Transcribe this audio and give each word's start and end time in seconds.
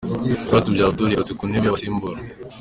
Rwatubyaye 0.47 0.87
Abdul 0.89 1.07
yagarutse 1.11 1.33
ku 1.37 1.43
ntebe 1.49 1.65
y'abasimbura. 1.67 2.19